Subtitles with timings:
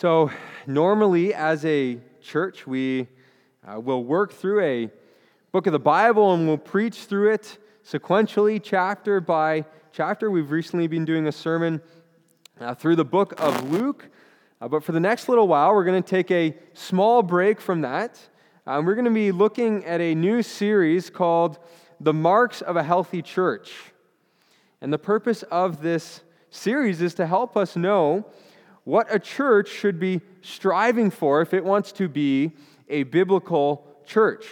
[0.00, 0.30] So,
[0.64, 3.08] normally as a church, we
[3.66, 4.90] uh, will work through a
[5.50, 10.30] book of the Bible and we'll preach through it sequentially, chapter by chapter.
[10.30, 11.82] We've recently been doing a sermon
[12.60, 14.08] uh, through the book of Luke.
[14.60, 17.80] Uh, but for the next little while, we're going to take a small break from
[17.80, 18.20] that.
[18.68, 21.58] Um, we're going to be looking at a new series called
[21.98, 23.72] The Marks of a Healthy Church.
[24.80, 26.20] And the purpose of this
[26.50, 28.26] series is to help us know
[28.88, 32.52] what a church should be striving for if it wants to be
[32.88, 34.46] a biblical church.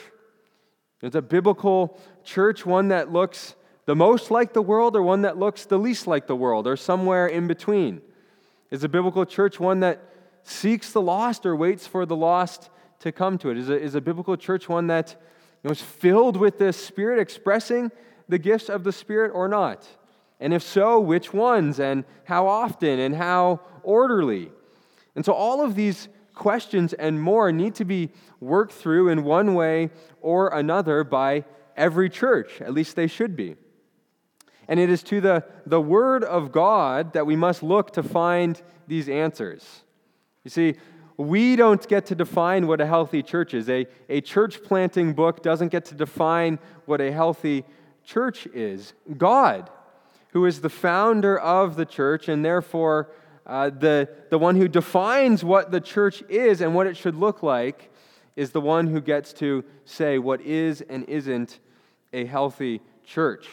[1.01, 3.55] It's a biblical church, one that looks
[3.87, 6.77] the most like the world or one that looks the least like the world or
[6.77, 8.03] somewhere in between.
[8.71, 10.03] Is a biblical church one that
[10.43, 12.69] seeks the lost or waits for the lost
[12.99, 13.57] to come to it?
[13.57, 15.17] Is a, is a biblical church one that
[15.63, 17.91] you know, is filled with the Spirit, expressing
[18.29, 19.89] the gifts of the Spirit or not?
[20.41, 24.51] And if so, which ones and how often and how orderly?
[25.15, 28.11] And so all of these questions and more need to be
[28.41, 31.45] worked through in one way or another by
[31.77, 32.61] every church.
[32.61, 33.57] At least they should be.
[34.69, 38.61] And it is to the, the Word of God that we must look to find
[38.87, 39.83] these answers.
[40.45, 40.75] You see,
[41.17, 43.71] we don't get to define what a healthy church is.
[43.71, 47.65] A, a church planting book doesn't get to define what a healthy
[48.05, 48.93] church is.
[49.17, 49.71] God
[50.37, 53.11] who is the founder of the church and therefore
[53.47, 57.43] uh, the, the one who defines what the church is and what it should look
[57.43, 57.91] like,
[58.37, 61.59] is the one who gets to say what is and isn't
[62.13, 63.49] a healthy church.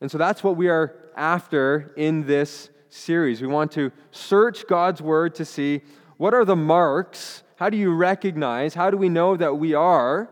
[0.00, 3.42] And so that's what we are after in this series.
[3.42, 5.80] We want to search God's word to see
[6.16, 10.30] what are the marks, how do you recognize, how do we know that we are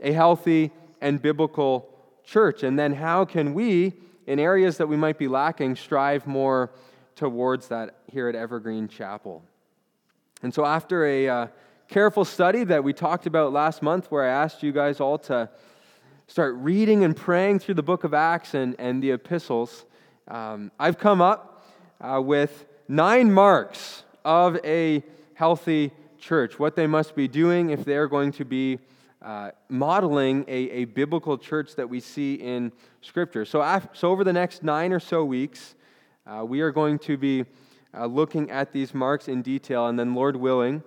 [0.00, 1.89] a healthy and biblical
[2.30, 2.62] church?
[2.62, 3.92] And then how can we,
[4.26, 6.70] in areas that we might be lacking, strive more
[7.16, 9.42] towards that here at Evergreen Chapel?
[10.42, 11.46] And so, after a uh,
[11.88, 15.50] careful study that we talked about last month, where I asked you guys all to
[16.28, 19.84] start reading and praying through the book of Acts and, and the epistles,
[20.28, 21.66] um, I've come up
[22.00, 25.02] uh, with nine marks of a
[25.34, 28.78] healthy church, what they must be doing if they're going to be
[29.22, 32.72] uh, modeling a, a biblical church that we see in
[33.02, 33.44] Scripture.
[33.44, 35.74] So, after, so over the next nine or so weeks,
[36.26, 37.44] uh, we are going to be
[37.92, 40.82] uh, looking at these marks in detail, and then, Lord willing,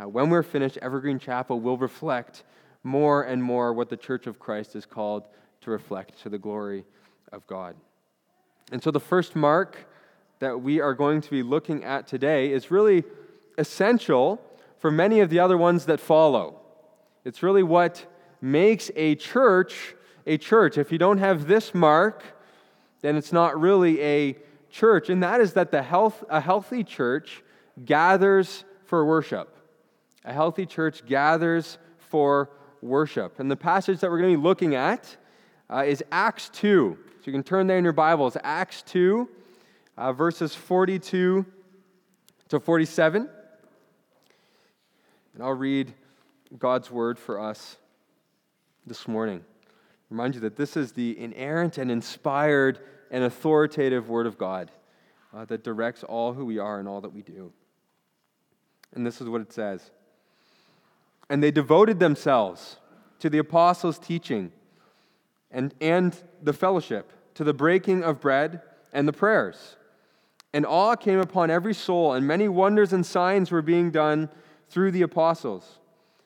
[0.00, 2.44] uh, when we're finished, Evergreen Chapel will reflect
[2.84, 5.24] more and more what the Church of Christ is called
[5.62, 6.84] to reflect to the glory
[7.32, 7.74] of God.
[8.70, 9.88] And so, the first mark
[10.38, 13.04] that we are going to be looking at today is really
[13.58, 14.40] essential
[14.78, 16.61] for many of the other ones that follow.
[17.24, 18.04] It's really what
[18.40, 19.94] makes a church
[20.26, 20.78] a church.
[20.78, 22.24] If you don't have this mark,
[23.00, 24.36] then it's not really a
[24.70, 27.42] church, and that is that the health, a healthy church
[27.84, 29.56] gathers for worship.
[30.24, 32.50] A healthy church gathers for
[32.80, 33.40] worship.
[33.40, 35.16] And the passage that we're going to be looking at
[35.68, 36.98] uh, is Acts 2.
[37.04, 39.28] So you can turn there in your Bibles, Acts 2,
[39.96, 41.44] uh, verses 42
[42.48, 43.28] to 47.
[45.34, 45.92] And I'll read
[46.58, 47.76] God's word for us
[48.86, 49.44] this morning.
[50.10, 52.78] Remind you that this is the inerrant and inspired
[53.10, 54.70] and authoritative word of God
[55.34, 57.52] uh, that directs all who we are and all that we do.
[58.94, 59.90] And this is what it says.
[61.30, 62.76] And they devoted themselves
[63.20, 64.52] to the apostles' teaching
[65.50, 68.60] and, and the fellowship, to the breaking of bread
[68.92, 69.76] and the prayers.
[70.52, 74.28] And awe came upon every soul, and many wonders and signs were being done
[74.68, 75.78] through the apostles.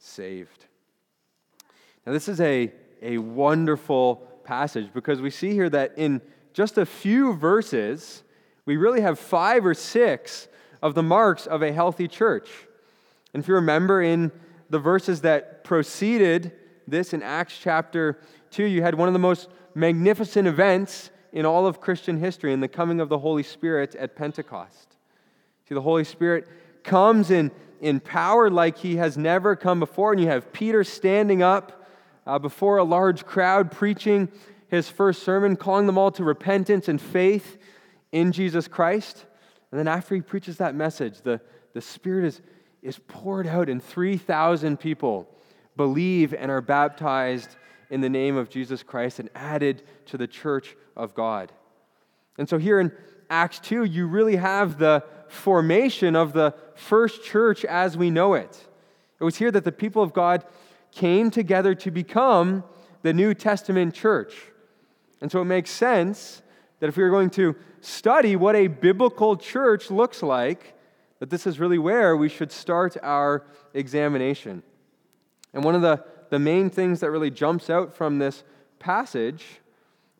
[0.00, 0.66] saved.
[2.04, 6.20] Now, this is a, a wonderful passage because we see here that in
[6.52, 8.22] just a few verses,
[8.64, 10.48] we really have five or six
[10.82, 12.48] of the marks of a healthy church.
[13.32, 14.32] And if you remember in
[14.70, 16.52] the verses that preceded
[16.88, 18.18] this in Acts chapter
[18.50, 22.60] 2, you had one of the most magnificent events in all of Christian history in
[22.60, 24.96] the coming of the Holy Spirit at Pentecost.
[25.68, 26.48] See, the Holy Spirit
[26.82, 31.42] comes in, in power like he has never come before, and you have Peter standing
[31.42, 31.86] up
[32.26, 34.28] uh, before a large crowd preaching
[34.68, 37.58] his first sermon, calling them all to repentance and faith
[38.12, 39.24] in Jesus Christ.
[39.70, 41.40] And then after he preaches that message, the,
[41.72, 42.40] the Spirit is,
[42.82, 45.28] is poured out, and 3,000 people
[45.76, 47.56] believe and are baptized
[47.88, 51.50] in the name of Jesus Christ and added to the church of God.
[52.38, 52.92] And so here in
[53.28, 58.66] Acts 2, you really have the formation of the first church as we know it.
[59.20, 60.44] It was here that the people of God
[60.92, 62.64] came together to become
[63.02, 64.34] the New Testament church.
[65.20, 66.42] And so it makes sense
[66.80, 70.74] that if we are going to study what a biblical church looks like,
[71.18, 73.44] that this is really where we should start our
[73.74, 74.62] examination.
[75.52, 78.42] And one of the, the main things that really jumps out from this
[78.78, 79.44] passage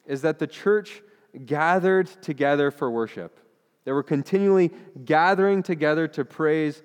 [0.07, 1.03] is that the church
[1.47, 3.39] gathered together for worship.
[3.90, 4.70] They were continually
[5.04, 6.81] gathering together to praise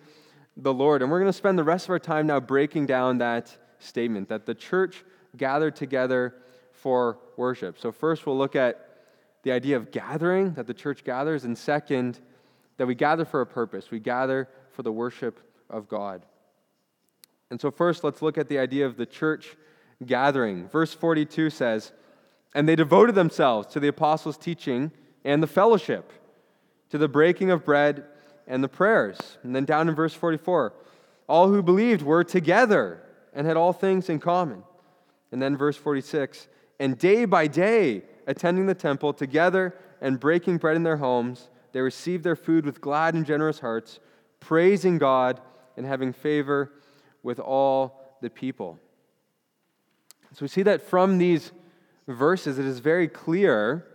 [0.57, 1.03] the Lord.
[1.03, 4.27] And we're going to spend the rest of our time now breaking down that statement
[4.29, 5.05] that the church
[5.37, 6.33] gathered together
[6.71, 7.77] for worship.
[7.77, 8.89] So, first, we'll look at
[9.43, 12.21] the idea of gathering, that the church gathers, and second,
[12.77, 13.91] that we gather for a purpose.
[13.91, 16.25] We gather for the worship of God.
[17.51, 19.55] And so, first, let's look at the idea of the church
[20.03, 20.69] gathering.
[20.69, 21.91] Verse 42 says,
[22.55, 24.91] And they devoted themselves to the apostles' teaching
[25.23, 26.11] and the fellowship,
[26.89, 28.05] to the breaking of bread
[28.47, 29.37] and the prayers.
[29.43, 30.73] And then down in verse 44,
[31.27, 33.01] all who believed were together
[33.33, 34.63] and had all things in common.
[35.31, 36.47] And then verse 46,
[36.79, 41.81] and day by day, attending the temple together and breaking bread in their homes, they
[41.81, 43.99] received their food with glad and generous hearts,
[44.39, 45.41] praising God
[45.75, 46.71] and having favor
[47.23, 48.79] with all the people.
[50.33, 51.51] So we see that from these
[52.07, 53.87] verses, it is very clear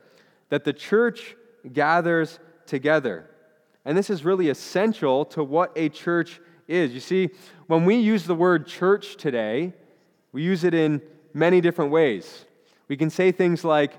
[0.49, 1.37] that the church
[1.73, 2.39] gathers
[2.71, 3.29] together.
[3.85, 6.93] And this is really essential to what a church is.
[6.93, 7.31] You see,
[7.67, 9.75] when we use the word church today,
[10.33, 11.03] we use it in
[11.35, 12.47] many different ways.
[12.89, 13.93] We can say things like,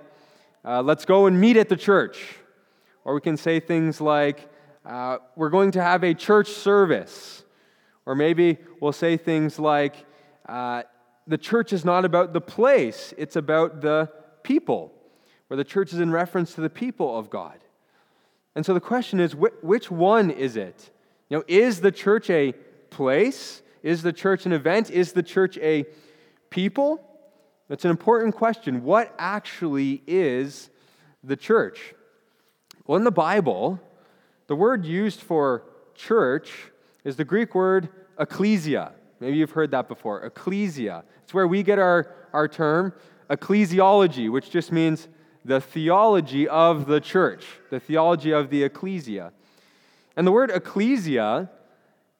[0.65, 2.17] uh, let's go and meet at the church.
[3.03, 4.49] Or we can say things like,
[4.85, 7.43] uh, we're going to have a church service.
[8.05, 9.95] Or maybe we'll say things like,
[10.47, 10.83] uh,
[11.27, 14.09] the church is not about the place, it's about the
[14.43, 14.91] people,
[15.47, 17.59] where the church is in reference to the people of God.
[18.55, 20.89] And so the question is which one is it?
[21.29, 22.53] You know, is the church a
[22.89, 23.61] place?
[23.83, 24.91] Is the church an event?
[24.91, 25.85] Is the church a
[26.49, 27.01] people?
[27.69, 28.83] That's an important question.
[28.83, 30.69] What actually is
[31.23, 31.93] the church?
[32.85, 33.79] Well, in the Bible,
[34.47, 35.63] the word used for
[35.95, 36.51] church
[37.05, 37.89] is the Greek word
[38.19, 38.91] ecclesia.
[39.21, 40.25] Maybe you've heard that before.
[40.25, 41.05] Ecclesia.
[41.23, 42.93] It's where we get our, our term
[43.29, 45.07] ecclesiology, which just means
[45.43, 49.31] the theology of the church, the theology of the ecclesia.
[50.15, 51.49] And the word ecclesia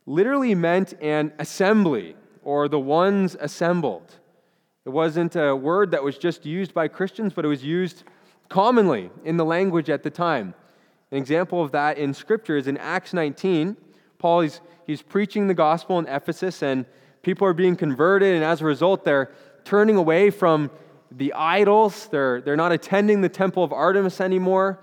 [0.05, 4.15] literally meant an assembly or the ones assembled.
[4.85, 8.03] It wasn't a word that was just used by Christians, but it was used
[8.49, 10.53] commonly in the language at the time.
[11.11, 13.77] An example of that in Scripture is in Acts 19.
[14.17, 16.85] Paul, he's, he's preaching the gospel in Ephesus, and
[17.21, 19.31] people are being converted, and as a result, they're
[19.63, 20.71] turning away from
[21.11, 22.07] the idols.
[22.07, 24.79] They're, they're not attending the temple of Artemis anymore.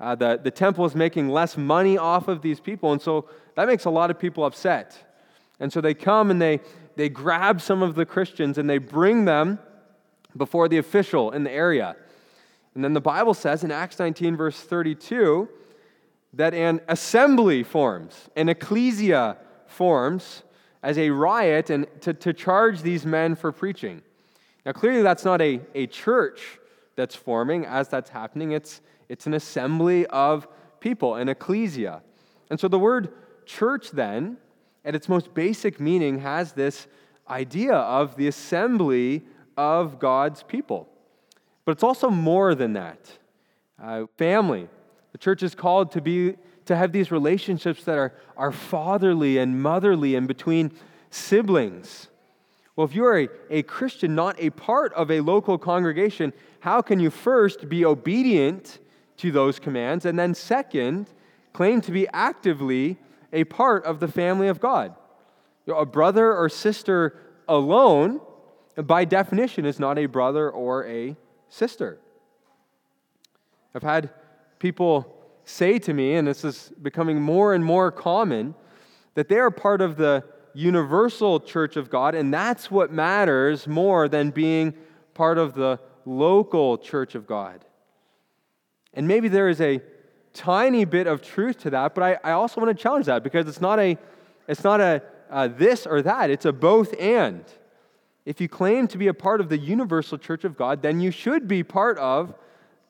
[0.00, 2.92] Uh, the, the temple is making less money off of these people.
[2.92, 4.96] And so that makes a lot of people upset.
[5.60, 6.60] And so they come and they,
[6.96, 9.58] they grab some of the Christians and they bring them
[10.36, 11.96] before the official in the area.
[12.74, 15.48] And then the Bible says in Acts 19, verse 32,
[16.32, 19.36] that an assembly forms, an ecclesia
[19.66, 20.42] forms
[20.82, 24.02] as a riot and to, to charge these men for preaching.
[24.64, 26.58] Now, clearly, that's not a, a church
[26.96, 28.52] that's forming as that's happening.
[28.52, 30.46] It's, it's an assembly of
[30.80, 32.02] people, an ecclesia.
[32.50, 33.12] And so the word
[33.46, 34.36] church, then,
[34.84, 36.86] at its most basic meaning, has this
[37.28, 39.22] idea of the assembly
[39.56, 40.88] of God's people.
[41.64, 43.18] But it's also more than that.
[43.82, 44.68] Uh, family.
[45.12, 49.60] The church is called to be to have these relationships that are, are fatherly and
[49.60, 50.72] motherly and between
[51.10, 52.08] siblings.
[52.74, 57.00] Well, if you're a, a Christian, not a part of a local congregation, how can
[57.00, 58.78] you first be obedient
[59.18, 61.08] to those commands and then, second,
[61.52, 62.96] claim to be actively
[63.32, 64.94] a part of the family of God?
[65.66, 68.20] You a brother or sister alone,
[68.76, 71.14] by definition, is not a brother or a
[71.50, 71.98] sister.
[73.74, 74.10] I've had
[74.58, 75.14] people
[75.44, 78.54] say to me, and this is becoming more and more common,
[79.14, 84.08] that they are part of the universal church of God, and that's what matters more
[84.08, 84.74] than being
[85.14, 87.64] part of the local church of God.
[88.94, 89.80] And maybe there is a
[90.32, 93.46] tiny bit of truth to that, but I, I also want to challenge that because
[93.46, 93.98] it's not a,
[94.48, 97.44] it's not a uh, this or that, it's a both and.
[98.24, 101.10] If you claim to be a part of the universal church of God, then you
[101.10, 102.34] should be part of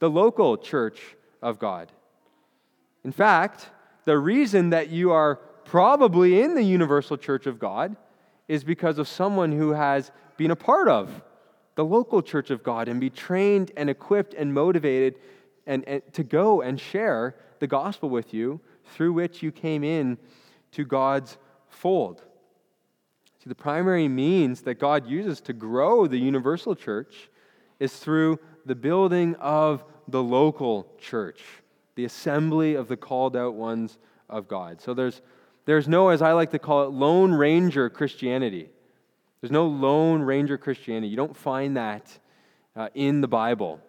[0.00, 1.00] the local church
[1.40, 1.90] of God.
[3.04, 3.70] In fact,
[4.04, 7.96] the reason that you are probably in the universal church of God
[8.48, 11.22] is because of someone who has been a part of
[11.74, 15.16] the local church of God and be trained and equipped and motivated
[15.66, 18.60] and, and to go and share the gospel with you
[18.94, 20.18] through which you came in
[20.72, 21.38] to God's
[21.68, 22.22] fold.
[23.42, 27.30] See, the primary means that God uses to grow the universal church
[27.80, 31.42] is through the building of the local church,
[31.94, 34.80] the assembly of the called out ones of God.
[34.80, 35.22] So there's,
[35.64, 38.68] there's no, as I like to call it, Lone Ranger Christianity.
[39.40, 41.08] There's no Lone Ranger Christianity.
[41.08, 42.18] You don't find that
[42.76, 43.80] uh, in the Bible.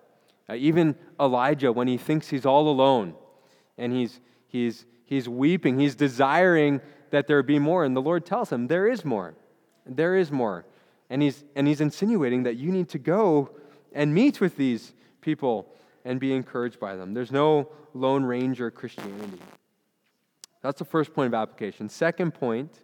[0.50, 3.16] Uh, even Elijah, when he thinks he's all alone
[3.78, 7.86] and he's, he's, he's weeping, he's desiring that there be more.
[7.86, 9.36] And the Lord tells him, There is more.
[9.86, 10.66] There is more.
[11.10, 13.52] And he's, and he's insinuating that you need to go
[13.94, 15.68] and meet with these people
[16.06, 17.14] and be encouraged by them.
[17.14, 19.40] There's no Lone Ranger Christianity.
[20.64, 21.90] That's the first point of application.
[21.90, 22.82] Second point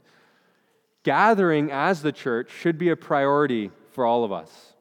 [1.04, 4.74] gathering as the church should be a priority for all of us.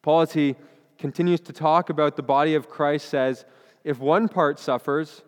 [0.00, 0.54] Paul, as he
[0.96, 3.44] continues to talk about the body of Christ, says,
[3.84, 5.22] if one part suffers,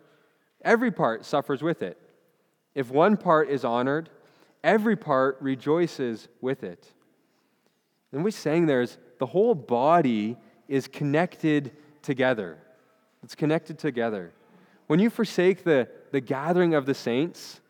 [0.61, 1.97] every part suffers with it.
[2.73, 4.09] If one part is honored,
[4.63, 6.91] every part rejoices with it.
[8.11, 10.37] And we saying there is the whole body
[10.67, 12.57] is connected together.
[13.23, 14.31] It's connected together.
[14.87, 17.61] When you forsake the, the gathering of the saints,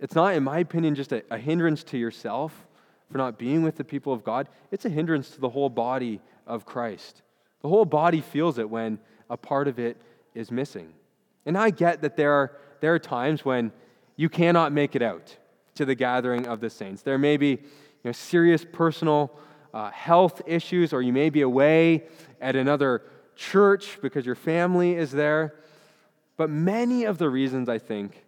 [0.00, 2.66] it's not, in my opinion, just a, a hindrance to yourself
[3.10, 4.48] for not being with the people of God.
[4.70, 7.22] It's a hindrance to the whole body of Christ.
[7.62, 8.98] The whole body feels it when
[9.28, 9.96] a part of it
[10.34, 10.92] is missing.
[11.46, 13.72] And I get that there are, there are times when
[14.16, 15.36] you cannot make it out
[15.74, 17.02] to the gathering of the saints.
[17.02, 17.58] There may be you
[18.04, 19.32] know, serious personal
[19.72, 22.04] uh, health issues, or you may be away
[22.40, 23.02] at another
[23.36, 25.54] church because your family is there.
[26.38, 28.24] But many of the reasons I think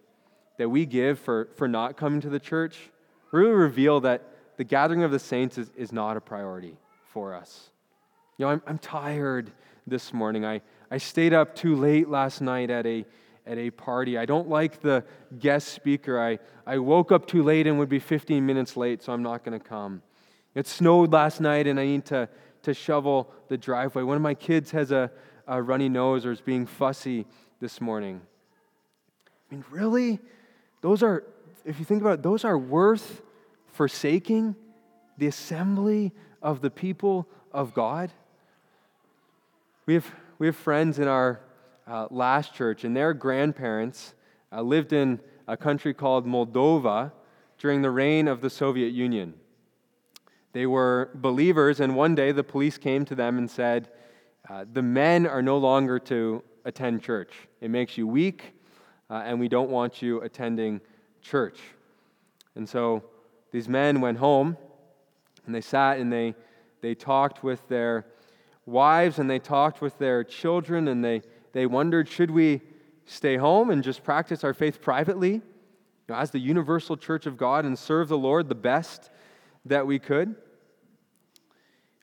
[0.57, 2.77] that we give for, for not coming to the church
[3.31, 4.21] really reveal that
[4.57, 6.77] the gathering of the saints is, is not a priority
[7.13, 7.71] for us.
[8.37, 9.51] You know, I'm, I'm tired
[9.87, 10.45] this morning.
[10.45, 13.05] I, I stayed up too late last night at a,
[13.47, 14.17] at a party.
[14.17, 15.05] I don't like the
[15.39, 16.19] guest speaker.
[16.19, 19.45] I, I woke up too late and would be 15 minutes late, so I'm not
[19.45, 20.01] going to come.
[20.53, 22.27] It snowed last night and I need to,
[22.63, 24.03] to shovel the driveway.
[24.03, 25.09] One of my kids has a,
[25.47, 27.25] a runny nose or is being fussy
[27.61, 28.19] this morning.
[29.49, 30.19] I mean, really?
[30.81, 31.23] Those are,
[31.63, 33.21] if you think about it, those are worth
[33.67, 34.55] forsaking
[35.19, 38.11] the assembly of the people of God?
[39.85, 41.41] We have, we have friends in our
[41.85, 44.15] uh, last church, and their grandparents
[44.51, 47.11] uh, lived in a country called Moldova
[47.59, 49.35] during the reign of the Soviet Union.
[50.53, 53.89] They were believers, and one day the police came to them and said,
[54.49, 57.33] uh, The men are no longer to attend church.
[57.59, 58.53] It makes you weak,
[59.09, 60.81] uh, and we don't want you attending
[61.21, 61.59] church.
[62.55, 63.03] And so
[63.51, 64.57] these men went home,
[65.45, 66.35] and they sat and they,
[66.81, 68.05] they talked with their
[68.65, 71.21] wives, and they talked with their children, and they,
[71.53, 72.61] they wondered should we
[73.05, 75.41] stay home and just practice our faith privately you
[76.07, 79.09] know, as the universal church of God and serve the Lord the best
[79.65, 80.35] that we could.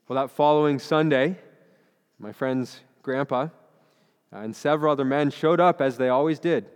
[0.07, 1.37] Well, that following Sunday,
[2.19, 3.49] my friend's grandpa
[4.33, 6.67] and several other men showed up as they always did.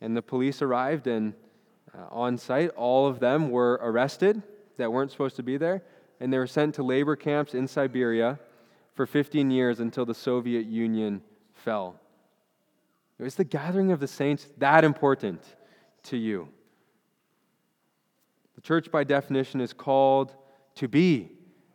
[0.00, 1.34] And the police arrived, and
[1.94, 4.42] uh, on site, all of them were arrested
[4.78, 5.82] that weren't supposed to be there,
[6.20, 8.38] and they were sent to labor camps in Siberia
[8.94, 11.22] for 15 years until the Soviet Union
[11.54, 12.00] fell.
[13.18, 15.40] Is the gathering of the saints that important
[16.04, 16.48] to you?
[18.56, 20.34] The church, by definition, is called
[20.76, 21.30] to be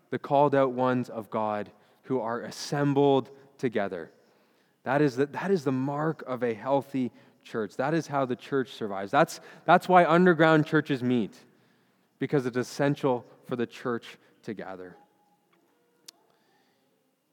[0.09, 1.71] the called out ones of God
[2.03, 4.11] who are assembled together.
[4.87, 7.11] That is the, that is the mark of a healthy
[7.43, 7.75] church.
[7.75, 9.11] That is how the church survives.
[9.11, 11.35] That's, that's why underground churches meet,
[12.19, 14.95] because it's essential for the church to gather.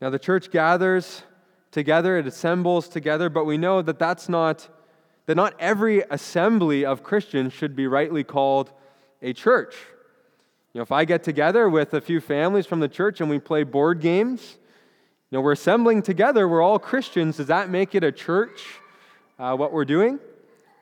[0.01, 1.23] Now, the church gathers
[1.71, 4.69] together, it assembles together, but we know that that's not,
[5.27, 8.73] that not every assembly of Christians should be rightly called
[9.23, 9.77] a church.
[10.73, 13.39] You know, if I get together with a few families from the church and we
[13.39, 14.59] play board games,
[15.35, 17.37] know, we're assembling together, we're all Christians.
[17.37, 18.63] Does that make it a church,
[19.39, 20.19] uh, what we're doing?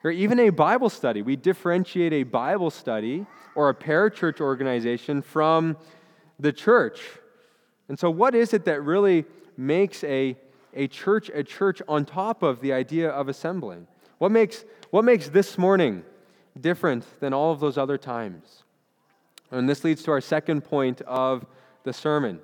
[0.04, 1.22] Or even a Bible study.
[1.22, 5.76] We differentiate a Bible study or a parachurch organization from
[6.38, 7.00] the church.
[7.88, 9.24] And so, what is it that really
[9.56, 10.36] makes a,
[10.74, 13.86] a church a church on top of the idea of assembling?
[14.18, 16.04] What makes, what makes this morning
[16.60, 18.64] different than all of those other times.
[19.50, 21.46] And this leads to our second point of
[21.84, 22.40] the sermon.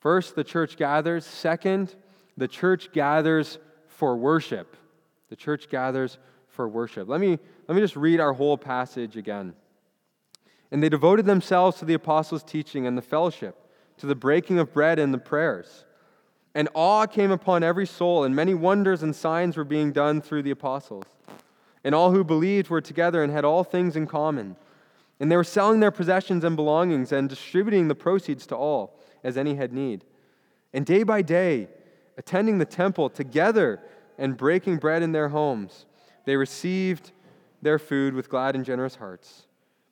[0.00, 1.24] First, the church gathers.
[1.24, 1.94] Second,
[2.36, 4.76] the church gathers for worship.
[5.28, 7.08] The church gathers for worship.
[7.08, 7.38] Let me,
[7.68, 9.54] let me just read our whole passage again.
[10.70, 13.56] And they devoted themselves to the apostles' teaching and the fellowship,
[13.98, 15.84] to the breaking of bread and the prayers.
[16.54, 20.42] And awe came upon every soul, and many wonders and signs were being done through
[20.42, 21.04] the apostles.
[21.84, 24.56] And all who believed were together and had all things in common.
[25.20, 29.36] And they were selling their possessions and belongings and distributing the proceeds to all, as
[29.36, 30.04] any had need.
[30.72, 31.68] And day by day,
[32.16, 33.80] attending the temple together
[34.18, 35.86] and breaking bread in their homes,
[36.24, 37.12] they received
[37.62, 39.46] their food with glad and generous hearts,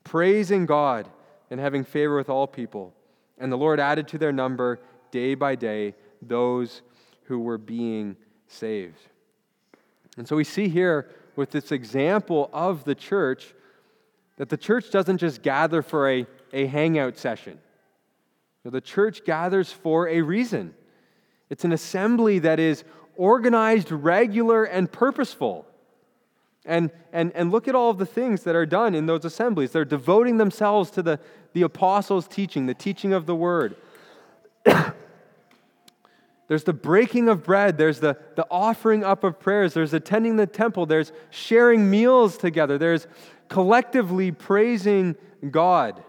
[0.05, 1.09] praising God
[1.51, 2.95] and having favor with all people.
[3.39, 4.81] And the Lord added to their number
[5.11, 6.83] day by day those
[7.25, 8.17] who were being
[8.47, 9.01] saved.
[10.17, 13.55] And so we see here with this example of the church
[14.37, 17.59] that the church doesn't just gather for a, a hangout session.
[18.65, 20.75] The church gathers for a reason.
[21.51, 22.85] It's an assembly that is
[23.17, 25.67] organized, regular, and purposeful.
[26.65, 29.73] And, and, and look at all of the things that are done in those assemblies.
[29.73, 31.19] They're devoting themselves to the,
[31.55, 33.77] the apostles' teaching, the teaching of the word.
[36.49, 40.47] there's the breaking of bread, there's the, the offering up of prayers, there's attending the
[40.47, 43.07] temple, there's sharing meals together, there's
[43.49, 45.17] collectively praising
[45.51, 46.03] God.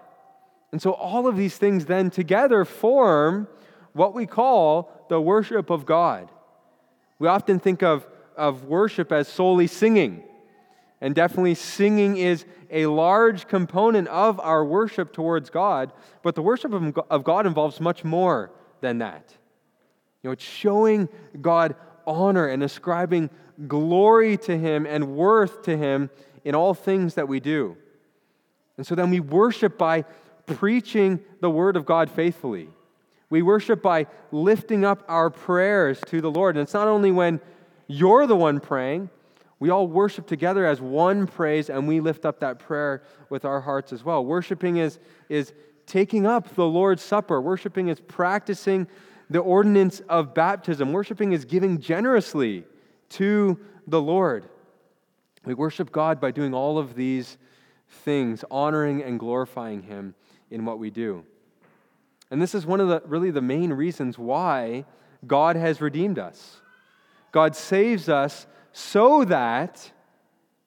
[0.71, 3.47] And so all of these things then together form
[3.93, 6.29] what we call the worship of God.
[7.17, 8.07] We often think of,
[8.37, 10.23] of worship as solely singing.
[11.01, 16.73] And definitely, singing is a large component of our worship towards God, but the worship
[17.09, 19.33] of God involves much more than that.
[20.21, 21.07] You know, it's showing
[21.41, 23.29] God honor and ascribing
[23.67, 26.09] glory to Him and worth to Him
[26.43, 27.77] in all things that we do.
[28.77, 30.05] And so then we worship by
[30.55, 32.69] preaching the Word of God faithfully.
[33.29, 36.55] We worship by lifting up our prayers to the Lord.
[36.55, 37.39] And it's not only when
[37.87, 39.09] you're the one praying,
[39.59, 43.61] we all worship together as one praise and we lift up that prayer with our
[43.61, 44.23] hearts as well.
[44.25, 45.53] Worshiping is, is
[45.85, 48.87] taking up the Lord's Supper, worshiping is practicing
[49.29, 52.63] the ordinance of baptism, worshiping is giving generously
[53.09, 54.45] to the Lord.
[55.45, 57.37] We worship God by doing all of these
[57.89, 60.15] things, honoring and glorifying Him
[60.51, 61.23] in what we do.
[62.31, 64.85] And this is one of the really the main reasons why
[65.25, 66.61] God has redeemed us.
[67.31, 69.91] God saves us so that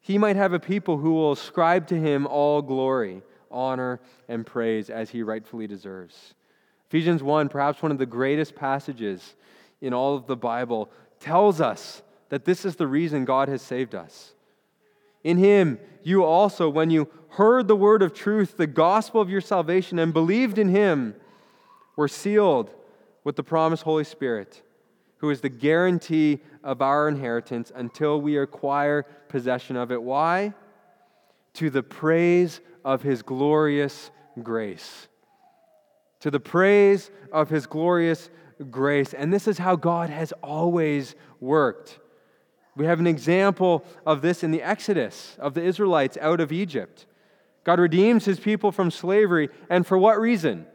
[0.00, 4.90] he might have a people who will ascribe to him all glory, honor, and praise
[4.90, 6.34] as he rightfully deserves.
[6.88, 9.36] Ephesians 1, perhaps one of the greatest passages
[9.80, 10.90] in all of the Bible,
[11.20, 14.34] tells us that this is the reason God has saved us.
[15.22, 19.40] In him, you also, when you heard the word of truth, the gospel of your
[19.40, 21.14] salvation, and believed in him,
[21.96, 22.70] were sealed
[23.24, 24.62] with the promised Holy Spirit,
[25.18, 30.02] who is the guarantee of our inheritance until we acquire possession of it.
[30.02, 30.52] Why?
[31.54, 34.10] To the praise of his glorious
[34.42, 35.08] grace.
[36.20, 38.28] To the praise of his glorious
[38.70, 39.14] grace.
[39.14, 41.98] And this is how God has always worked.
[42.76, 47.06] We have an example of this in the Exodus of the Israelites out of Egypt.
[47.64, 50.66] God redeems his people from slavery, and for what reason?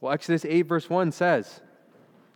[0.00, 1.60] Well, Exodus 8, verse 1 says,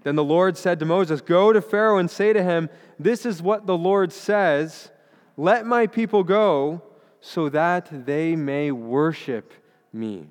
[0.03, 3.43] Then the Lord said to Moses, Go to Pharaoh and say to him, This is
[3.43, 4.91] what the Lord says
[5.37, 6.83] Let my people go
[7.21, 9.53] so that they may worship
[9.93, 10.29] me.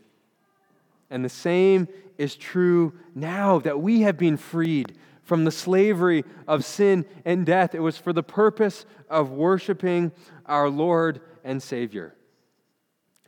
[1.10, 6.65] And the same is true now that we have been freed from the slavery of
[6.65, 7.75] sin and death.
[7.75, 10.12] It was for the purpose of worshiping
[10.45, 12.15] our Lord and Savior.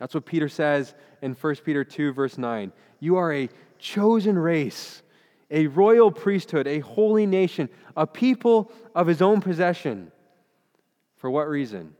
[0.00, 2.72] That's what Peter says in 1 Peter 2, verse 9.
[3.00, 5.02] You are a chosen race,
[5.50, 10.10] a royal priesthood, a holy nation, a people of his own possession.
[11.16, 11.94] For what reason?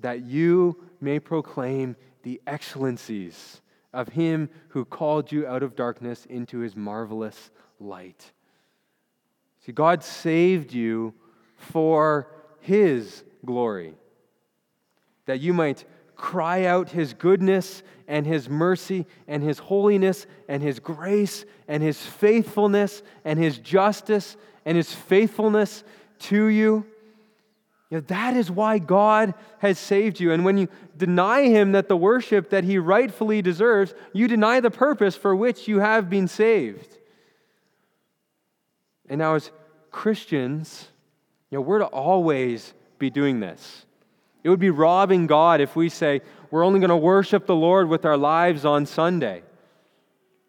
[0.00, 3.60] That you may proclaim the excellencies
[3.92, 8.32] of him who called you out of darkness into his marvelous light.
[9.66, 11.12] See, God saved you
[11.56, 13.94] for his glory,
[15.26, 15.84] that you might
[16.16, 22.00] cry out his goodness and his mercy and his holiness and his grace and his
[22.00, 25.84] faithfulness and his justice and his faithfulness
[26.18, 26.86] to you.
[27.90, 30.32] You know, that is why God has saved you.
[30.32, 34.70] And when you deny him that the worship that he rightfully deserves, you deny the
[34.70, 36.98] purpose for which you have been saved.
[39.08, 39.52] And now, as
[39.92, 40.88] Christians,
[41.50, 43.86] you know, we're to always be doing this.
[44.46, 46.20] It would be robbing God if we say,
[46.52, 49.42] we're only going to worship the Lord with our lives on Sunday.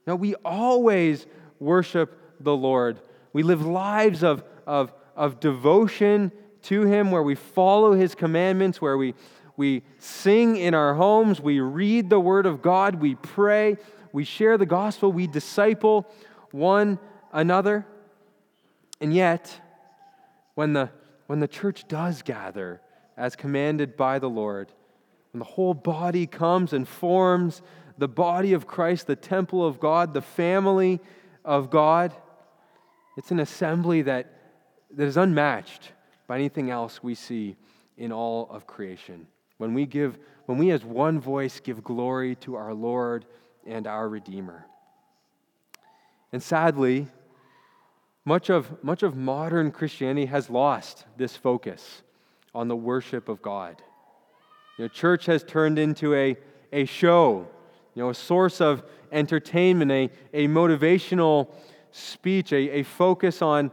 [0.05, 1.25] No, we always
[1.59, 2.99] worship the Lord.
[3.33, 6.31] We live lives of, of, of devotion
[6.61, 9.15] to Him, where we follow His commandments, where we,
[9.55, 13.77] we sing in our homes, we read the Word of God, we pray,
[14.13, 16.05] we share the gospel, we disciple
[16.51, 16.99] one
[17.33, 17.83] another.
[19.01, 19.59] And yet,
[20.53, 20.91] when the,
[21.25, 22.79] when the church does gather
[23.17, 24.71] as commanded by the Lord,
[25.31, 27.61] when the whole body comes and forms
[27.97, 31.01] the body of Christ, the temple of God, the family
[31.43, 32.13] of God,
[33.17, 34.31] it's an assembly that,
[34.91, 35.91] that is unmatched
[36.27, 37.55] by anything else we see
[37.97, 39.25] in all of creation.
[39.57, 43.25] When we give, when we as one voice give glory to our Lord
[43.65, 44.65] and our Redeemer.
[46.31, 47.07] And sadly,
[48.23, 52.03] much of, much of modern Christianity has lost this focus
[52.57, 53.79] on the worship of God.
[54.79, 56.35] You know, church has turned into a,
[56.73, 57.47] a show,
[57.93, 61.49] you know, a source of entertainment, a, a motivational
[61.91, 63.69] speech, a, a focus on,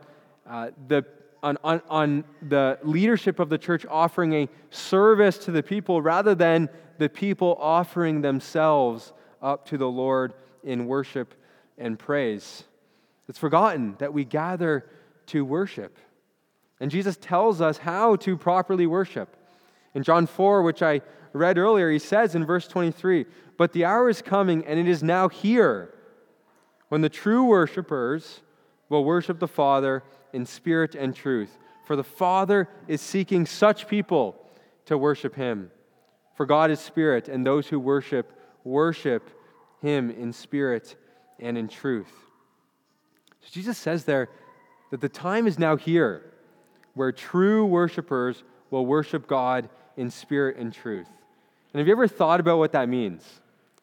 [0.46, 1.02] uh, the,
[1.42, 6.34] on, on, on the leadership of the church offering a service to the people rather
[6.34, 6.68] than
[6.98, 11.32] the people offering themselves up to the Lord in worship
[11.78, 12.64] and praise.
[13.30, 14.84] It's forgotten that we gather
[15.28, 15.96] to worship.
[16.84, 19.38] And Jesus tells us how to properly worship.
[19.94, 21.00] In John 4, which I
[21.32, 23.24] read earlier, he says in verse 23
[23.56, 25.94] But the hour is coming, and it is now here,
[26.90, 28.42] when the true worshipers
[28.90, 30.02] will worship the Father
[30.34, 31.56] in spirit and truth.
[31.86, 34.36] For the Father is seeking such people
[34.84, 35.70] to worship him.
[36.34, 38.30] For God is spirit, and those who worship,
[38.62, 39.30] worship
[39.80, 40.96] him in spirit
[41.40, 42.12] and in truth.
[43.40, 44.28] So Jesus says there
[44.90, 46.30] that the time is now here
[46.94, 51.08] where true worshipers will worship God in spirit and truth.
[51.72, 53.24] And have you ever thought about what that means?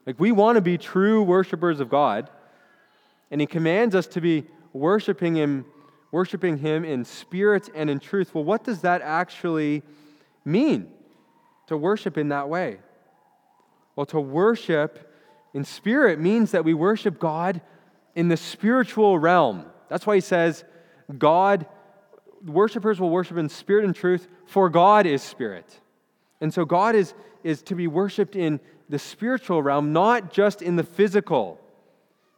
[0.06, 2.30] Like, we want to be true worshipers of God,
[3.30, 5.66] and He commands us to be worshiping Him,
[6.12, 8.34] worshiping Him in spirit and in truth.
[8.34, 9.84] Well, what does that actually
[10.44, 10.90] mean
[11.68, 12.80] to worship in that way?
[13.96, 15.14] Well, to worship
[15.54, 17.62] in spirit means that we worship God
[18.16, 19.66] in the spiritual realm.
[19.90, 20.64] That's why He says,
[21.18, 21.66] God,
[22.46, 25.80] worshipers will worship in spirit and truth, for God is spirit.
[26.40, 30.76] And so God is, is to be worshiped in the spiritual realm, not just in
[30.76, 31.60] the physical.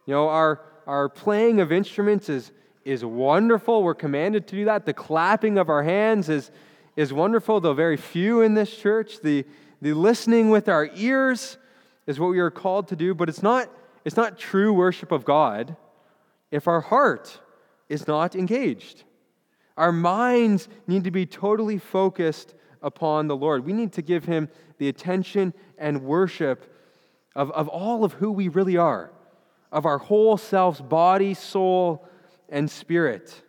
[0.05, 2.51] You know, our, our playing of instruments is,
[2.85, 3.81] is wonderful.
[3.83, 4.85] We're commanded to do that.
[4.85, 6.51] The clapping of our hands is,
[6.95, 9.21] is wonderful, though very few in this church.
[9.21, 9.45] The,
[9.81, 11.57] the listening with our ears
[12.05, 13.69] is what we are called to do, but it's not,
[14.05, 15.75] it's not true worship of God
[16.51, 17.39] if our heart
[17.89, 19.03] is not engaged.
[19.77, 23.65] Our minds need to be totally focused upon the Lord.
[23.65, 26.71] We need to give him the attention and worship
[27.35, 29.11] of, of all of who we really are,
[29.71, 32.07] of our whole selves, body, soul,
[32.49, 33.41] and spirit.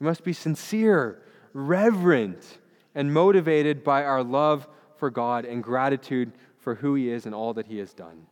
[0.00, 2.58] We must be sincere, reverent,
[2.94, 7.54] and motivated by our love for God and gratitude for who He is and all
[7.54, 8.26] that He has done.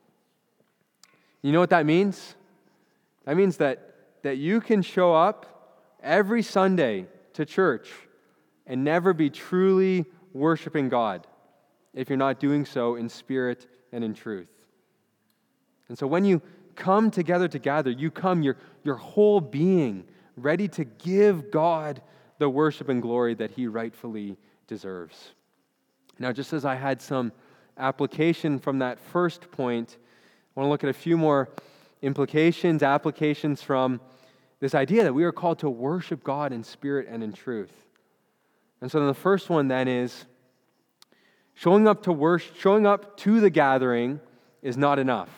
[1.43, 2.35] You know what that means?
[3.25, 5.56] That means that, that you can show up
[6.07, 7.91] every Sunday to church
[8.67, 11.27] and never be truly worshiping God
[11.93, 14.51] if you're not doing so in spirit and in truth.
[15.89, 16.41] And so when you
[16.77, 20.05] come together to gather, you come your, your whole being
[20.37, 22.01] ready to give God
[22.39, 25.33] the worship and glory that he rightfully deserves.
[26.19, 27.33] Now, just as I had some
[27.79, 29.97] application from that first point,
[30.55, 31.49] I want to look at a few more
[32.03, 34.01] implications, applications from
[34.61, 37.73] this idea that we are called to worship God in spirit and in truth.
[38.81, 40.27] And so the first one then is
[41.55, 44.21] showing up to worship, showing up to the gathering
[44.63, 45.31] is not enough.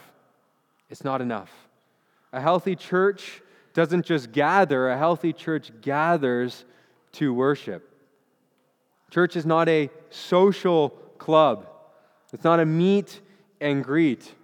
[0.90, 1.50] It's not enough.
[2.32, 3.42] A healthy church
[3.74, 6.64] doesn't just gather, a healthy church gathers
[7.12, 7.88] to worship.
[9.10, 11.66] Church is not a social club.
[12.32, 13.20] It's not a meet
[13.60, 14.34] and greet.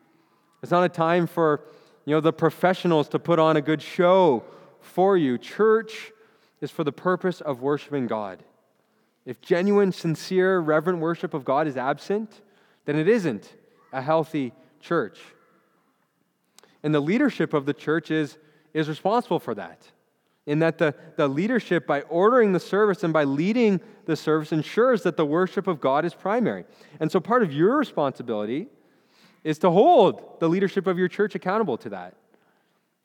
[0.62, 1.60] It's not a time for,
[2.06, 4.44] you know, the professionals to put on a good show
[4.84, 5.38] for you.
[5.38, 6.12] Church
[6.60, 8.42] is for the purpose of worshiping God.
[9.26, 12.40] If genuine, sincere, reverent worship of God is absent,
[12.84, 13.54] then it isn't
[13.92, 15.18] a healthy church.
[16.82, 18.36] And the leadership of the church is,
[18.74, 19.90] is responsible for that.
[20.46, 25.02] In that the, the leadership, by ordering the service and by leading the service, ensures
[25.04, 26.66] that the worship of God is primary.
[27.00, 28.66] And so part of your responsibility
[29.42, 32.14] is to hold the leadership of your church accountable to that.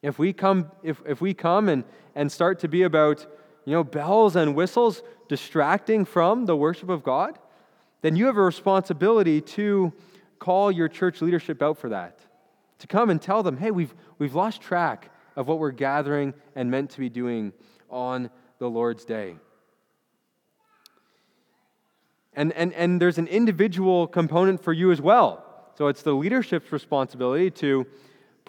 [0.02, 1.84] If we come, if, if we come and,
[2.16, 3.26] and start to be about
[3.66, 7.38] you know, bells and whistles distracting from the worship of God,
[8.02, 9.94] then you have a responsibility to
[10.40, 12.20] call your church leadership out for that.
[12.80, 16.72] To come and tell them, hey, we've, we've lost track of what we're gathering and
[16.72, 17.52] meant to be doing
[17.90, 19.36] on the Lord's day.
[22.34, 25.46] And, and, and there's an individual component for you as well.
[25.78, 27.86] So it's the leadership's responsibility to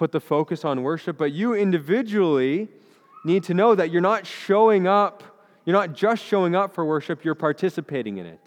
[0.01, 2.69] put the focus on worship, but you individually
[3.23, 5.23] need to know that you're not showing up,
[5.67, 8.41] you're not just showing up for worship, you're participating in it.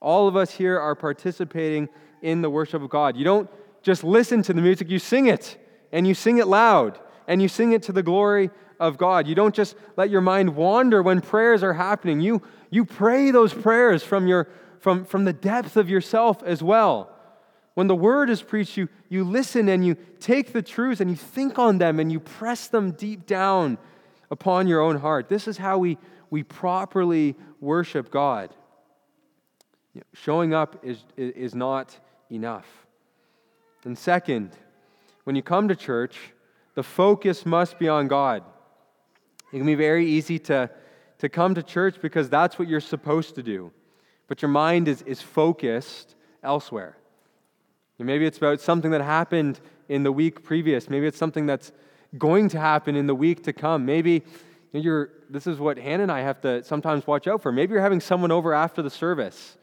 [0.00, 1.88] All of us here are participating
[2.22, 3.16] in the worship of God.
[3.16, 3.48] You don't
[3.84, 5.56] just listen to the music, you sing it,
[5.92, 9.28] and you sing it loud, and you sing it to the glory of God.
[9.28, 12.20] You don't just let your mind wander when prayers are happening.
[12.20, 14.48] You, you pray those prayers from, your,
[14.80, 17.13] from, from the depth of yourself as well.
[17.74, 21.16] When the word is preached, you, you listen and you take the truths and you
[21.16, 23.78] think on them and you press them deep down
[24.30, 25.28] upon your own heart.
[25.28, 25.98] This is how we,
[26.30, 28.54] we properly worship God.
[29.92, 31.98] You know, showing up is, is not
[32.30, 32.66] enough.
[33.84, 34.50] And second,
[35.24, 36.16] when you come to church,
[36.74, 38.44] the focus must be on God.
[39.52, 40.70] It can be very easy to,
[41.18, 43.72] to come to church because that's what you're supposed to do,
[44.26, 46.96] but your mind is, is focused elsewhere.
[47.98, 50.90] Maybe it's about something that happened in the week previous.
[50.90, 51.72] Maybe it's something that's
[52.18, 53.84] going to happen in the week to come.
[53.86, 54.22] Maybe
[54.72, 57.52] you're, this is what Hannah and I have to sometimes watch out for.
[57.52, 59.56] Maybe you're having someone over after the service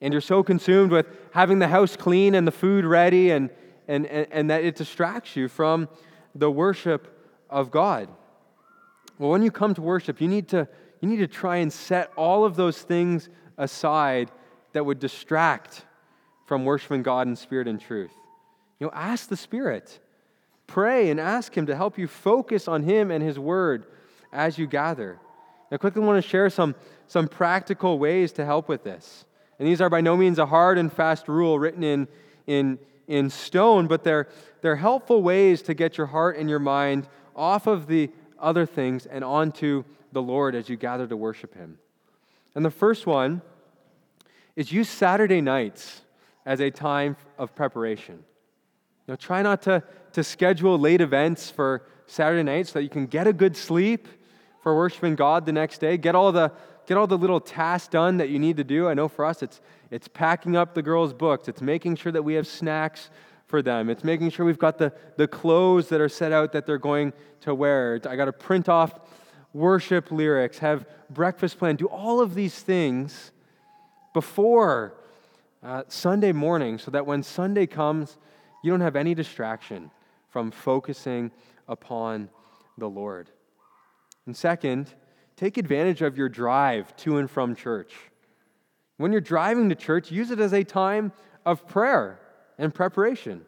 [0.00, 3.50] and you're so consumed with having the house clean and the food ready and,
[3.88, 5.88] and, and, and that it distracts you from
[6.34, 7.08] the worship
[7.48, 8.08] of God.
[9.18, 10.68] Well, when you come to worship, you need to,
[11.00, 14.30] you need to try and set all of those things aside
[14.74, 15.85] that would distract
[16.46, 18.12] from worshiping God in spirit and truth.
[18.78, 20.00] You know, ask the Spirit.
[20.66, 23.86] Pray and ask Him to help you focus on Him and His Word
[24.32, 25.18] as you gather.
[25.70, 26.74] I quickly want to share some,
[27.06, 29.24] some practical ways to help with this.
[29.58, 32.08] And these are by no means a hard and fast rule written in,
[32.46, 32.78] in,
[33.08, 34.28] in stone, but they're,
[34.60, 39.06] they're helpful ways to get your heart and your mind off of the other things
[39.06, 41.78] and onto the Lord as you gather to worship Him.
[42.54, 43.42] And the first one
[44.54, 46.02] is use Saturday nights
[46.46, 48.20] as a time of preparation.
[49.06, 49.82] Now, try not to,
[50.12, 54.08] to schedule late events for Saturday night so that you can get a good sleep
[54.62, 55.96] for worshiping God the next day.
[55.96, 56.52] Get all the
[56.86, 58.88] get all the little tasks done that you need to do.
[58.88, 62.22] I know for us, it's, it's packing up the girls' books, it's making sure that
[62.22, 63.10] we have snacks
[63.46, 66.66] for them, it's making sure we've got the, the clothes that are set out that
[66.66, 68.00] they're going to wear.
[68.08, 68.98] I got to print off
[69.52, 73.32] worship lyrics, have breakfast plan, do all of these things
[74.12, 74.94] before
[75.66, 78.18] uh, Sunday morning so that when Sunday comes,
[78.62, 79.90] you don't have any distraction
[80.28, 81.32] from focusing
[81.66, 82.28] upon
[82.78, 83.30] the Lord.
[84.26, 84.94] And second,
[85.34, 87.94] take advantage of your drive to and from church.
[88.96, 91.12] When you're driving to church, use it as a time
[91.44, 92.20] of prayer
[92.58, 93.44] and preparation.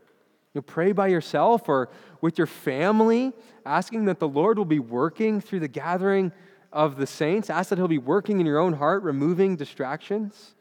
[0.55, 1.89] You pray by yourself or
[2.21, 3.33] with your family,
[3.65, 6.33] asking that the Lord will be working through the gathering
[6.73, 7.49] of the saints.
[7.49, 10.57] Ask that He'll be working in your own heart, removing distractions.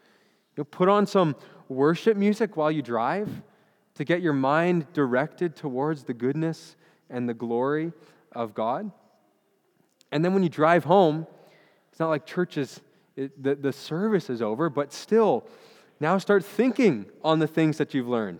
[0.58, 1.36] You put on some
[1.70, 3.30] worship music while you drive
[3.96, 6.76] to get your mind directed towards the goodness
[7.10, 7.93] and the glory
[8.32, 8.91] of God.
[10.12, 11.28] And then when you drive home,
[11.89, 12.82] it's not like church is,
[13.15, 15.46] it, the, the service is over, but still,
[16.00, 18.39] now start thinking on the things that you've learned.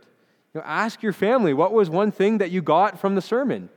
[0.54, 3.70] You know, ask your family, what was one thing that you got from the sermon?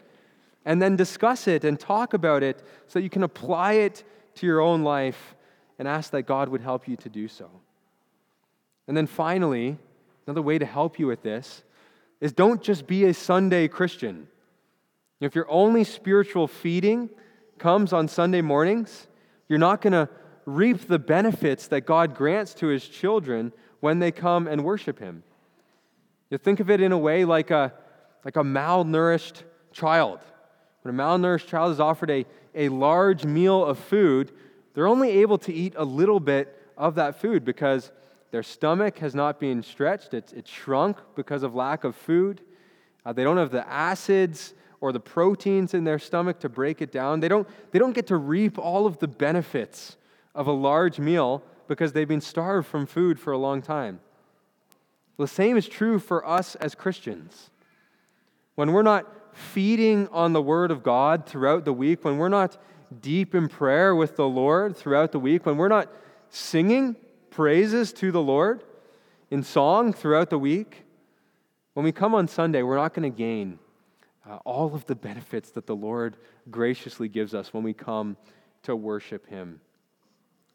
[0.64, 4.04] And then discuss it and talk about it so you can apply it
[4.36, 5.34] to your own life
[5.78, 7.50] and ask that God would help you to do so.
[8.90, 9.78] And then finally,
[10.26, 11.62] another way to help you with this
[12.20, 14.26] is don't just be a Sunday Christian.
[15.20, 17.08] If your only spiritual feeding
[17.56, 19.06] comes on Sunday mornings,
[19.48, 20.08] you're not going to
[20.44, 25.22] reap the benefits that God grants to his children when they come and worship him.
[26.28, 27.72] You think of it in a way like a,
[28.24, 30.18] like a malnourished child.
[30.82, 32.26] When a malnourished child is offered a,
[32.56, 34.32] a large meal of food,
[34.74, 37.92] they're only able to eat a little bit of that food because
[38.30, 42.40] their stomach has not been stretched, it's, it's shrunk because of lack of food.
[43.04, 46.92] Uh, they don't have the acids or the proteins in their stomach to break it
[46.92, 47.20] down.
[47.20, 49.96] They don't, they don't get to reap all of the benefits
[50.34, 54.00] of a large meal because they've been starved from food for a long time.
[55.16, 57.50] The same is true for us as Christians.
[58.54, 62.56] When we're not feeding on the Word of God throughout the week, when we're not
[63.00, 65.92] deep in prayer with the Lord throughout the week, when we're not
[66.30, 66.96] singing
[67.30, 68.62] praises to the Lord
[69.30, 70.84] in song throughout the week,
[71.74, 73.58] when we come on Sunday, we're not going to gain
[74.28, 76.16] uh, all of the benefits that the Lord
[76.50, 78.16] graciously gives us when we come
[78.64, 79.60] to worship Him.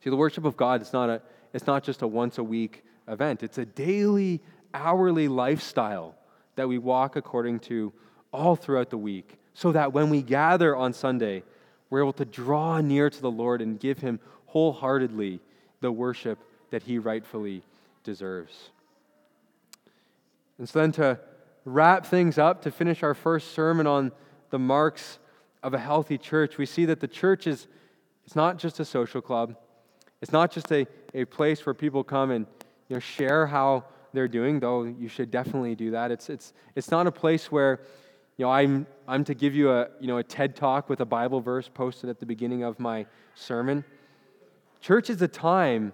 [0.03, 1.21] See, the worship of God is not, a,
[1.53, 4.41] it's not just a once a week event, it's a daily,
[4.73, 6.15] hourly lifestyle
[6.55, 7.93] that we walk according to
[8.31, 11.43] all throughout the week, so that when we gather on Sunday,
[11.89, 15.39] we're able to draw near to the Lord and give Him wholeheartedly
[15.79, 16.39] the worship
[16.75, 17.63] that he rightfully
[18.03, 18.69] deserves.
[20.57, 21.17] And so then to
[21.63, 24.11] wrap things up, to finish our first sermon on
[24.49, 25.19] the marks
[25.63, 27.69] of a healthy church, we see that the church is
[28.25, 29.55] it's not just a social club.
[30.21, 32.45] It's not just a, a place where people come and
[32.89, 36.11] you know, share how they're doing, though you should definitely do that.
[36.11, 37.79] It's, it's, it's not a place where
[38.35, 41.05] you know, I'm, I'm to give you a, you know, a TED talk with a
[41.05, 43.85] Bible verse posted at the beginning of my sermon.
[44.81, 45.93] Church is a time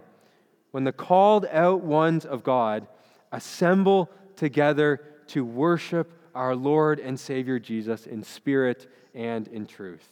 [0.72, 2.88] when the called out ones of God
[3.32, 10.10] assemble together to worship our Lord and Savior Jesus in spirit and in truth.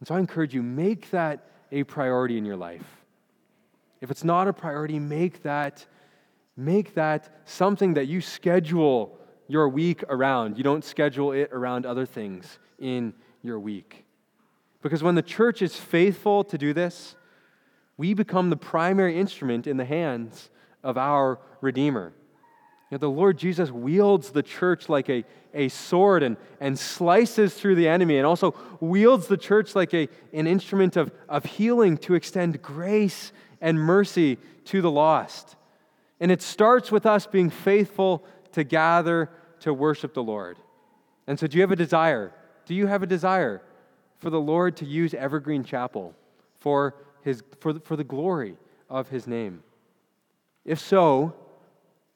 [0.00, 2.84] And so I encourage you, make that a priority in your life.
[4.00, 5.84] If it's not a priority, make that,
[6.56, 9.18] make that something that you schedule
[9.48, 10.56] your week around.
[10.56, 14.04] You don't schedule it around other things in your week.
[14.82, 17.16] Because when the church is faithful to do this,
[17.98, 20.48] we become the primary instrument in the hands
[20.82, 22.14] of our Redeemer.
[22.90, 27.52] You know, the Lord Jesus wields the church like a, a sword and, and slices
[27.52, 31.98] through the enemy, and also wields the church like a, an instrument of, of healing
[31.98, 35.56] to extend grace and mercy to the lost.
[36.20, 39.28] And it starts with us being faithful to gather
[39.60, 40.56] to worship the Lord.
[41.26, 42.32] And so, do you have a desire?
[42.64, 43.60] Do you have a desire
[44.18, 46.14] for the Lord to use Evergreen Chapel
[46.60, 48.56] for, his, for, the, for the glory
[48.88, 49.62] of his name?
[50.64, 51.34] If so,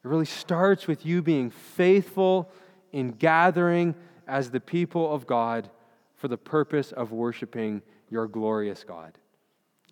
[0.03, 2.51] it really starts with you being faithful
[2.91, 3.95] in gathering
[4.27, 5.69] as the people of God
[6.15, 9.17] for the purpose of worshiping your glorious God.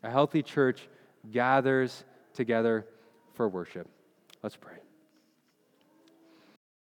[0.03, 0.87] A healthy church
[1.31, 2.85] gathers together
[3.33, 3.87] for worship.
[4.43, 4.80] Let's pray.